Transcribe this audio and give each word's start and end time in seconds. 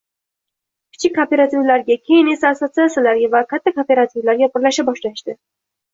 kichik 0.95 1.13
kooperativlarga, 1.17 1.97
keyin 2.09 2.33
esa 2.37 2.53
assotsiatsiyalarga 2.55 3.31
va 3.35 3.45
katta 3.55 3.75
kooperativlarga 3.79 4.49
birlasha 4.57 4.87
boshlashdi. 4.89 5.39